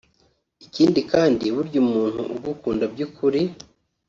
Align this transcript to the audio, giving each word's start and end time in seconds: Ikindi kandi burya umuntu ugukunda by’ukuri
Ikindi 0.65 0.99
kandi 1.11 1.43
burya 1.55 1.77
umuntu 1.85 2.21
ugukunda 2.35 2.83
by’ukuri 2.93 3.41